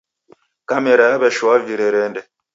Kamera 0.69 1.05
yaw'eshoa 1.11 1.55
virerende. 1.65 2.21